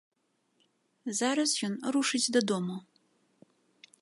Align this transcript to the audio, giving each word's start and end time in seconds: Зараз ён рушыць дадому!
Зараз 1.19 1.51
ён 1.67 1.73
рушыць 1.97 2.25
дадому! 2.39 2.75